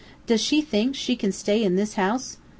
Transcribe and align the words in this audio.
"Does 0.25 0.41
she 0.41 0.63
think 0.63 0.95
she 0.95 1.15
can 1.15 1.31
stay 1.31 1.63
in 1.63 1.75
this 1.75 1.93
house? 1.93 2.37